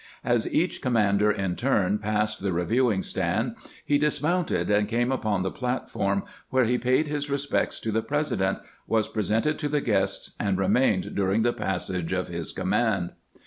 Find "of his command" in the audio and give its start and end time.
12.13-13.11